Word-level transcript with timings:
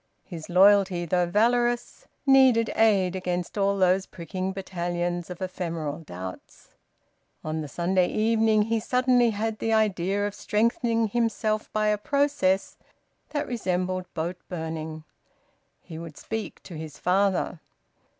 His 0.23 0.49
loyalty, 0.49 1.05
though 1.05 1.27
valorous, 1.27 2.07
needed 2.25 2.71
aid 2.75 3.15
against 3.15 3.55
all 3.55 3.77
those 3.77 4.07
pricking 4.07 4.51
battalions 4.51 5.29
of 5.29 5.43
ephemeral 5.43 5.99
doubts. 5.99 6.69
On 7.43 7.61
the 7.61 7.67
Sunday 7.67 8.07
evening 8.07 8.63
he 8.63 8.79
suddenly 8.79 9.29
had 9.29 9.59
the 9.59 9.73
idea 9.73 10.25
of 10.25 10.33
strengthening 10.33 11.09
himself 11.09 11.71
by 11.71 11.89
a 11.89 11.99
process 11.99 12.77
that 13.29 13.45
resembled 13.45 14.11
boat 14.15 14.37
burning. 14.49 15.03
He 15.83 15.99
would 15.99 16.17
speak 16.17 16.63
to 16.63 16.73
his 16.75 16.97
father. 16.97 17.59